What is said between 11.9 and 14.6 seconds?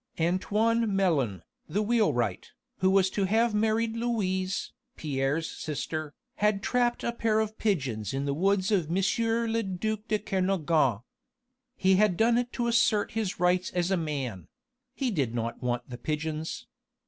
had done it to assert his rights as a man